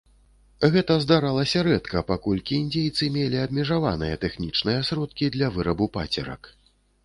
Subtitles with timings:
[0.75, 6.55] Гэта здаралася рэдка, паколькі індзейцы мелі абмежаваныя тэхнічныя сродкі для вырабу пацерак.